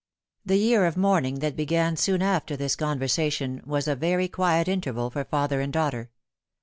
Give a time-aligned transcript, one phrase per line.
[0.43, 4.67] The year of mourning that began soon after this conversa tion was a very quiet
[4.67, 6.09] interval for father and daughter.